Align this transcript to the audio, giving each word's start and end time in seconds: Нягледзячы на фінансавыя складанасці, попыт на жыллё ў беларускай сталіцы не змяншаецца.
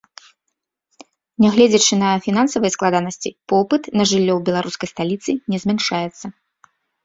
Нягледзячы 1.45 1.93
на 2.03 2.09
фінансавыя 2.29 2.75
складанасці, 2.77 3.29
попыт 3.55 3.83
на 4.01 4.11
жыллё 4.15 4.33
ў 4.35 4.41
беларускай 4.51 4.87
сталіцы 4.97 5.31
не 5.53 5.57
змяншаецца. 5.67 6.25